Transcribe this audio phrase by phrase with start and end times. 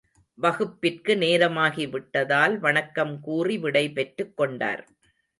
[0.37, 4.81] வகுப்பிற்கு நேரமாகி விட்டதால் வணக்கம் கூறி விடை பெற்றுக் கொண்டார்.